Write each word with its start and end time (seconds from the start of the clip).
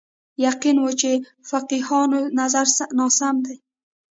یقین 0.45 0.77
و 0.79 0.87
چې 1.01 1.11
فقیهانو 1.49 2.19
نظر 2.39 2.65
ناسم 2.97 3.35
دی 3.45 3.55